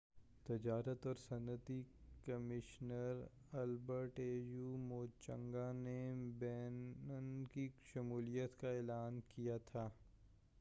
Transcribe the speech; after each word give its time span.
au 0.01 0.47
تجارت 0.47 1.05
اور 1.07 1.15
صنعتی 1.15 1.81
کمیشنر 2.25 3.21
البرٹ 3.53 4.19
موچانگا 4.79 5.71
نے 5.73 5.99
بینن 6.39 7.43
کی 7.51 7.67
شمولیت 7.93 8.59
کا 8.61 8.71
اعلان 8.71 9.19
کیا 9.27 9.57
تھا 9.65 9.89